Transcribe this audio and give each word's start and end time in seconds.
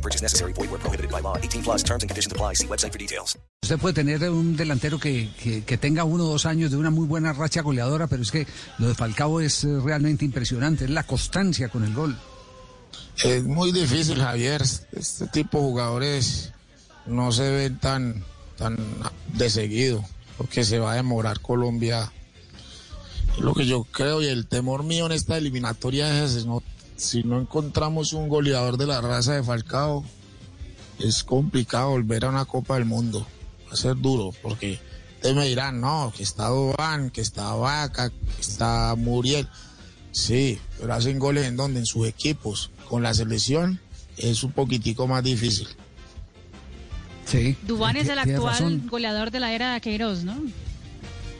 No 0.00 0.02
purchase 0.02 0.22
necessary. 0.22 0.54
Void 0.54 0.70
where 0.70 0.80
prohibited 0.80 1.10
by 1.10 1.20
law. 1.20 1.36
18 1.36 1.62
plus 1.62 1.82
terms 1.82 2.02
and 2.02 2.08
conditions 2.08 2.32
apply. 2.32 2.54
See 2.54 2.66
website 2.66 2.92
for 2.92 2.98
details. 2.98 3.36
Usted 3.62 3.78
puede 3.78 3.94
tener 3.94 4.30
un 4.30 4.56
delantero 4.56 4.98
que, 4.98 5.28
que, 5.42 5.62
que 5.62 5.76
tenga 5.76 6.04
uno 6.04 6.24
o 6.24 6.28
dos 6.28 6.46
años 6.46 6.70
de 6.70 6.78
una 6.78 6.90
muy 6.90 7.06
buena 7.06 7.34
racha 7.34 7.60
goleadora, 7.60 8.06
pero 8.06 8.22
es 8.22 8.30
que 8.30 8.46
lo 8.78 8.88
de 8.88 8.94
Falcao 8.94 9.40
es 9.40 9.64
eh, 9.64 9.78
realmente 9.84 10.24
impresionante, 10.24 10.84
es 10.84 10.90
la 10.90 11.02
constancia 11.02 11.68
con 11.68 11.84
el 11.84 11.92
gol. 11.92 12.16
Es 13.22 13.44
muy 13.44 13.72
difícil, 13.72 14.18
Javier. 14.18 14.62
Este 14.92 15.26
tipo 15.26 15.58
de 15.58 15.64
jugadores 15.64 16.52
no 17.04 17.30
se 17.32 17.50
ven 17.50 17.78
tan, 17.78 18.24
tan 18.56 18.78
de 19.34 19.50
seguido, 19.50 20.02
porque 20.38 20.64
se 20.64 20.78
va 20.78 20.92
a 20.92 20.96
demorar 20.96 21.40
Colombia. 21.40 22.10
Lo 23.38 23.52
que 23.52 23.66
yo 23.66 23.84
creo 23.84 24.22
y 24.22 24.26
el 24.26 24.46
temor 24.46 24.82
mío 24.82 25.04
en 25.06 25.12
esta 25.12 25.36
eliminatoria 25.36 26.24
es 26.24 26.32
ese, 26.32 26.46
no, 26.46 26.62
si 27.00 27.22
no 27.22 27.40
encontramos 27.40 28.12
un 28.12 28.28
goleador 28.28 28.76
de 28.76 28.86
la 28.86 29.00
raza 29.00 29.34
de 29.34 29.42
Falcao, 29.42 30.04
es 30.98 31.24
complicado 31.24 31.90
volver 31.90 32.26
a 32.26 32.28
una 32.28 32.44
Copa 32.44 32.74
del 32.74 32.84
Mundo. 32.84 33.26
Va 33.66 33.72
a 33.72 33.76
ser 33.76 33.96
duro, 33.96 34.32
porque 34.42 34.78
ustedes 35.14 35.34
me 35.34 35.46
dirán, 35.46 35.80
no, 35.80 36.12
que 36.14 36.22
está 36.22 36.48
Dován, 36.48 37.10
que 37.10 37.22
está 37.22 37.54
Vaca, 37.54 38.10
que 38.10 38.40
está 38.40 38.94
Muriel. 38.98 39.48
Sí, 40.12 40.58
pero 40.78 40.92
hacen 40.92 41.18
goles 41.18 41.46
en 41.46 41.56
donde, 41.56 41.80
en 41.80 41.86
sus 41.86 42.06
equipos. 42.06 42.70
Con 42.86 43.02
la 43.02 43.14
selección 43.14 43.80
es 44.18 44.42
un 44.42 44.52
poquitico 44.52 45.06
más 45.06 45.24
difícil. 45.24 45.68
Sí. 47.24 47.56
Dubán 47.62 47.96
es 47.96 48.08
el 48.10 48.18
actual 48.18 48.82
goleador 48.88 49.30
de 49.30 49.40
la 49.40 49.54
era 49.54 49.72
de 49.72 49.80
Queiroz, 49.80 50.24
¿no? 50.24 50.36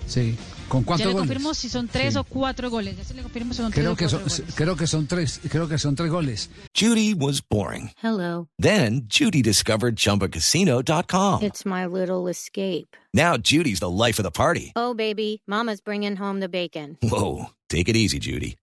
Sí. 0.07 0.37
¿Con 0.71 0.83
Ya 0.83 0.87
cuántos 0.87 1.07
le 1.09 1.13
goles? 1.13 1.29
confirmo 1.29 1.53
si 1.55 1.69
son 1.69 1.89
tres 1.89 2.13
Sí. 2.15 2.19
o 2.21 2.25
cuatro 2.25 2.71
goles. 2.71 2.97
Ya 2.97 3.05
se 3.05 3.13
le 3.15 3.23
confirmo 3.23 3.53
si 3.53 3.59
son 3.59 3.73
tres 3.73 3.83
Creo 3.83 3.93
o 3.93 3.97
que 3.97 4.05
cuatro 4.05 4.29
son, 4.31 4.39
goles. 4.39 4.55
creo 4.55 4.77
que 4.77 4.87
son 4.87 5.07
tres, 5.09 5.41
creo 5.51 5.69
que 5.69 5.79
son 5.79 5.97
tres 5.97 6.11
goles. 6.11 6.49
Judy 6.75 7.13
was 7.13 7.43
boring. 7.43 7.91
Hello. 8.03 8.47
Then 8.59 9.03
Judy 9.09 9.43
discovered 9.43 9.97
ChumbaCasino.com. 9.97 11.43
It's 11.43 11.65
my 11.67 11.87
little 11.87 12.29
escape. 12.29 12.97
Now 13.13 13.37
Judy's 13.37 13.81
the 13.81 13.91
life 13.91 14.19
of 14.21 14.25
the 14.25 14.31
party. 14.31 14.73
Oh, 14.77 14.95
baby, 14.95 15.43
Mama's 15.49 15.81
bringing 15.81 16.17
home 16.17 16.39
the 16.41 16.49
bacon. 16.49 16.97
Whoa, 17.03 17.47
take 17.69 17.89
it 17.89 17.97
easy, 17.97 18.19
Judy. 18.21 18.57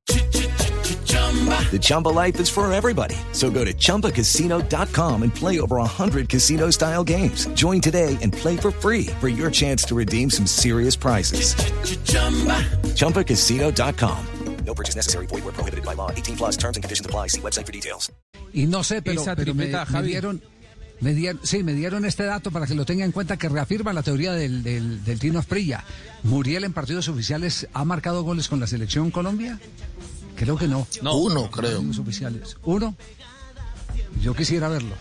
The 1.72 1.80
Chumba 1.80 2.10
life 2.10 2.40
is 2.40 2.50
for 2.50 2.72
everybody. 2.72 3.16
So 3.34 3.52
go 3.52 3.64
to 3.66 3.74
ChumbaCasino.com 3.74 5.24
and 5.24 5.36
play 5.36 5.60
over 5.60 5.76
100 5.78 6.30
casino 6.30 6.72
style 6.72 7.04
games. 7.04 7.46
Join 7.54 7.82
today 7.82 8.18
and 8.22 8.32
play 8.32 8.58
for 8.58 8.72
free 8.72 9.08
for 9.20 9.28
your 9.28 9.52
chance 9.52 9.84
to 9.86 9.96
redeem 9.96 10.30
some 10.30 10.48
serious 10.48 10.96
prizes. 10.96 11.54
ChumbaCasino.com. 12.96 14.26
No 14.66 14.74
purchase 14.74 14.96
necessary. 14.96 15.28
Void 15.28 15.44
where 15.46 15.54
prohibited 15.54 15.86
by 15.86 15.94
law. 15.94 16.12
18 16.12 16.36
plus 16.36 16.58
terms 16.58 16.78
and 16.78 16.84
conditions 16.84 17.06
apply. 17.06 17.28
See 17.28 17.42
website 17.42 17.66
for 17.66 17.72
details. 17.72 18.12
Y 18.54 18.66
no 18.66 18.84
sé, 18.84 19.02
pero, 19.02 19.22
Esa 19.22 19.36
pero 19.36 19.54
me, 19.54 19.68
dieron, 20.04 20.42
me 21.00 21.14
dieron, 21.14 21.40
sí, 21.44 21.64
me 21.64 21.74
dieron 21.74 22.06
este 22.06 22.24
dato 22.24 22.52
para 22.52 22.66
que 22.66 22.76
lo 22.76 22.86
tenga 22.86 23.06
en 23.06 23.12
cuenta 23.12 23.38
que 23.38 23.50
reafirma 23.50 23.94
la 23.94 24.04
teoría 24.04 24.34
del, 24.34 24.64
del, 24.64 25.04
del 25.04 25.20
Tino 25.20 25.40
Asprilla. 25.40 25.84
¿Muriel 26.24 26.64
en 26.64 26.74
partidos 26.74 27.08
oficiales 27.08 27.68
ha 27.74 27.86
marcado 27.86 28.24
goles 28.24 28.48
con 28.48 28.60
la 28.60 28.68
selección 28.68 29.12
Colombia? 29.12 29.60
Creo 30.38 30.58
que 30.58 30.68
no. 30.68 30.88
Uno, 31.02 31.50
creo. 31.50 31.84
Oficiales. 32.00 32.58
¿Uno? 32.64 32.96
Yo 34.22 34.34
quisiera 34.36 34.70
verlo. 34.70 34.96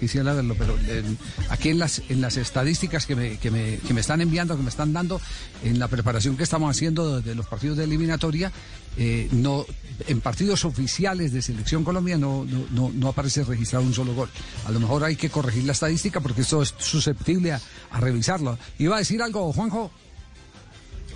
Quisiera 0.00 0.34
verlo, 0.34 0.54
pero 0.58 0.76
eh, 0.88 1.02
aquí 1.48 1.70
en 1.70 1.78
las, 1.78 2.02
en 2.10 2.20
las 2.20 2.36
estadísticas 2.36 3.06
que 3.06 3.16
me, 3.16 3.38
que, 3.38 3.50
me, 3.50 3.78
que 3.78 3.94
me 3.94 4.02
están 4.02 4.20
enviando, 4.20 4.54
que 4.54 4.62
me 4.62 4.68
están 4.68 4.92
dando, 4.92 5.18
en 5.64 5.78
la 5.78 5.88
preparación 5.88 6.36
que 6.36 6.42
estamos 6.42 6.70
haciendo 6.70 7.16
de, 7.16 7.22
de 7.22 7.34
los 7.34 7.46
partidos 7.46 7.78
de 7.78 7.84
eliminatoria, 7.84 8.52
eh, 8.98 9.26
no, 9.32 9.64
en 10.06 10.20
partidos 10.20 10.66
oficiales 10.66 11.32
de 11.32 11.40
Selección 11.40 11.82
Colombia 11.82 12.18
no, 12.18 12.44
no, 12.44 12.66
no, 12.72 12.90
no 12.92 13.08
aparece 13.08 13.42
registrado 13.44 13.86
un 13.86 13.94
solo 13.94 14.14
gol. 14.14 14.28
A 14.66 14.70
lo 14.70 14.80
mejor 14.80 15.02
hay 15.02 15.16
que 15.16 15.30
corregir 15.30 15.64
la 15.64 15.72
estadística 15.72 16.20
porque 16.20 16.42
esto 16.42 16.60
es 16.60 16.74
susceptible 16.76 17.52
a, 17.52 17.60
a 17.90 17.98
revisarlo. 17.98 18.58
¿Iba 18.78 18.96
a 18.96 18.98
decir 18.98 19.22
algo, 19.22 19.50
Juanjo? 19.54 19.90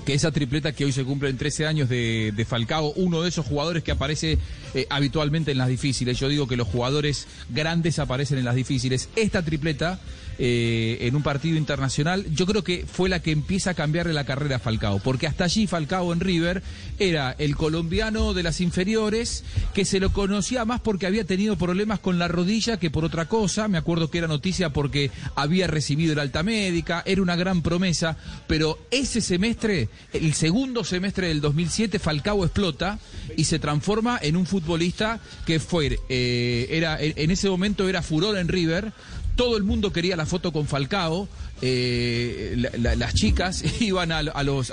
Que 0.05 0.15
esa 0.15 0.31
tripleta 0.31 0.72
que 0.72 0.84
hoy 0.84 0.93
se 0.93 1.05
cumple 1.05 1.28
en 1.28 1.38
13 1.38 1.66
años 1.66 1.88
de, 1.88 2.33
de 2.34 2.44
Falcao, 2.44 2.93
uno 2.97 3.22
de 3.22 3.28
esos 3.28 3.47
jugadores 3.47 3.83
que 3.83 3.93
aparece 3.93 4.38
eh, 4.75 4.87
habitualmente 4.91 5.50
en 5.53 5.59
las 5.59 5.69
difíciles. 5.69 6.19
Yo 6.19 6.28
digo 6.28 6.47
que 6.47 6.56
los 6.56 6.69
jugadores 6.69 7.27
grandes 7.49 7.99
aparecen 7.99 8.39
en 8.39 8.44
las 8.44 8.55
difíciles. 8.55 9.09
Esta 9.16 9.43
tripleta 9.43 10.00
eh, 10.43 10.97
en 11.06 11.16
un 11.16 11.22
partido 11.22 11.59
internacional, 11.59 12.25
yo 12.34 12.47
creo 12.47 12.65
que 12.65 12.87
fue 12.91 13.10
la 13.10 13.21
que 13.21 13.31
empieza 13.31 13.72
a 13.72 13.75
cambiarle 13.75 14.15
la 14.15 14.25
carrera 14.25 14.56
a 14.56 14.59
Falcao, 14.59 14.99
porque 14.99 15.27
hasta 15.27 15.44
allí 15.44 15.66
Falcao 15.66 16.15
en 16.15 16.21
River 16.21 16.62
era 16.99 17.37
el 17.39 17.56
colombiano 17.56 18.33
de 18.33 18.43
las 18.43 18.62
inferiores 18.62 19.44
que 19.75 19.84
se 19.84 20.00
lo 20.00 20.15
conocía 20.15 20.65
más 20.65 20.81
porque 20.81 21.06
había 21.06 21.27
tenido 21.27 21.59
problemas 21.59 21.99
con 21.99 22.19
la 22.19 22.27
rodilla 22.27 22.78
que 22.78 22.89
por 22.89 23.05
otra 23.05 23.27
cosa. 23.28 23.69
Me 23.69 23.77
acuerdo 23.77 24.10
que 24.10 24.16
era 24.16 24.28
noticia 24.28 24.72
porque 24.72 25.10
había 25.34 25.66
recibido 25.66 26.15
el 26.15 26.19
alta 26.19 26.43
médica, 26.43 27.03
era 27.05 27.21
una 27.21 27.37
gran 27.37 27.60
promesa, 27.60 28.16
pero 28.47 28.78
ese 28.91 29.21
semestre, 29.21 29.90
el 30.12 30.34
segundo 30.34 30.84
semestre 30.84 31.28
del 31.28 31.41
2007, 31.41 31.99
Falcao 31.99 32.45
explota 32.45 32.99
y 33.37 33.45
se 33.45 33.59
transforma 33.59 34.19
en 34.21 34.37
un 34.37 34.47
futbolista 34.47 35.21
que 35.47 35.61
fue, 35.61 35.99
eh, 36.09 36.67
era, 36.71 37.01
en 37.01 37.15
en 37.17 37.31
ese 37.31 37.49
momento 37.49 37.89
era 37.89 38.03
furor 38.03 38.37
en 38.37 38.49
River. 38.49 38.93
Todo 39.41 39.56
el 39.56 39.62
mundo 39.65 39.91
quería 39.91 40.17
la 40.17 40.27
foto 40.27 40.53
con 40.53 40.67
Falcao. 40.67 41.27
eh, 41.62 42.55
la- 42.59 42.71
la- 42.78 42.95
las 42.95 43.15
chicas 43.15 43.62
iban 43.81 44.12
a, 44.12 44.23
los, 44.23 44.71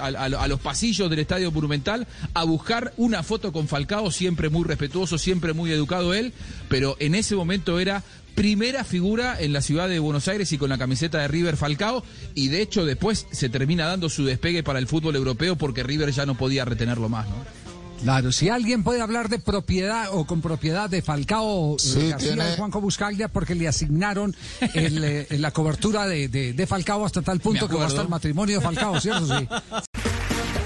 pasillos 0.61 1.09
del 1.09 1.19
Estadio 1.19 1.51
Monumental 1.53 2.05
a 2.33 2.43
buscar 2.43 2.93
una 2.97 3.23
foto 3.23 3.53
con 3.53 3.69
Falcao, 3.69 4.11
siempre 4.11 4.49
muy 4.49 4.65
respetuoso, 4.65 5.17
siempre 5.17 5.53
muy 5.53 5.71
educado 5.71 6.13
él, 6.13 6.33
pero 6.67 6.97
en 6.99 7.15
ese 7.15 7.35
momento 7.35 7.79
era 7.79 8.03
primera 8.35 8.83
figura 8.83 9.37
en 9.39 9.53
la 9.53 9.61
ciudad 9.61 9.87
de 9.87 9.99
Buenos 9.99 10.27
Aires 10.27 10.51
y 10.51 10.57
con 10.57 10.67
la 10.69 10.77
camiseta 10.77 11.19
de 11.19 11.27
River 11.29 11.55
Falcao 11.55 12.03
y 12.35 12.49
de 12.49 12.61
hecho 12.61 12.85
después 12.85 13.25
se 13.31 13.47
termina 13.49 13.85
dando 13.85 14.09
su 14.09 14.25
despegue 14.25 14.63
para 14.63 14.79
el 14.79 14.87
fútbol 14.87 15.15
europeo 15.15 15.55
porque 15.55 15.81
River 15.83 16.11
ya 16.11 16.25
no 16.25 16.35
podía 16.37 16.65
retenerlo 16.65 17.07
más. 17.09 17.25
Claro, 18.03 18.31
si 18.31 18.47
alguien 18.49 18.83
puede 18.83 19.01
hablar 19.01 19.27
de 19.27 19.39
propiedad 19.39 20.09
o 20.13 20.25
con 20.25 20.41
propiedad 20.41 20.89
de 20.89 21.01
Falcao 21.01 21.75
eh, 21.75 21.79
Sí, 21.79 22.09
García 22.09 22.29
tiene- 22.33 22.45
de 22.51 22.57
Juanjo 22.57 22.79
Buscaglia 22.79 23.27
porque 23.27 23.55
le 23.55 23.67
asignaron 23.67 24.35
el, 24.73 25.03
eh, 25.03 25.27
la 25.39 25.51
cobertura 25.51 26.05
de, 26.07 26.27
de- 26.29 26.53
de 26.53 26.67
Falcao 26.67 27.05
hasta 27.05 27.21
tal 27.21 27.39
punto 27.39 27.67
que 27.67 27.75
va 27.75 27.87
hasta 27.87 28.01
el 28.01 28.07
matrimonio 28.09 28.59
de 28.59 28.63
Falcao, 28.63 28.99
¿cierto? 29.01 29.25
Sí. 29.25 29.47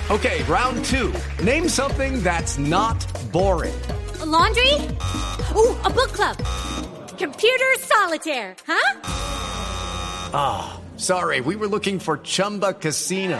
Okay, 0.09 0.43
round 0.43 0.83
two. 0.85 1.11
Name 1.43 1.69
something 1.69 2.21
that's 2.21 2.57
not 2.59 2.97
boring. 3.31 3.73
A 4.21 4.25
laundry? 4.25 4.73
Ooh, 5.55 5.73
a 5.85 5.89
book 5.89 6.11
club. 6.13 6.35
Computer 7.17 7.65
solitaire, 7.79 8.55
huh? 8.67 8.99
Sorry, 10.97 11.39
we 11.41 11.55
were 11.55 11.67
looking 11.67 11.99
for 11.99 12.17
Chumba 12.23 12.73
Casino. 12.73 13.39